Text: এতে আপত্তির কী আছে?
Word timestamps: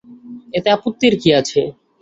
এতে 0.53 0.69
আপত্তির 0.75 1.13
কী 1.21 1.29
আছে? 1.39 1.61